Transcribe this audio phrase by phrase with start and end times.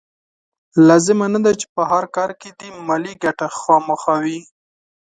[0.87, 4.39] لازمه نه ده چې په هر کار کې دې مالي ګټه خامخا وي.